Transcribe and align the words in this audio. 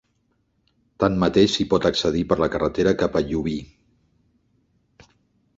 Tanmateix 1.03 1.57
s'hi 1.57 1.67
pot 1.73 1.85
accedir 1.91 2.23
per 2.31 2.37
la 2.45 2.49
carretera 2.57 2.97
cap 3.03 3.19
a 3.19 3.23
Llubí. 3.31 3.57